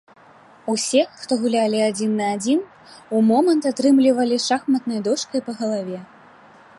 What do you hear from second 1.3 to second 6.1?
гулялі адзін на адзін, у момант атрымлівалі шахматнай дошкай па галаве.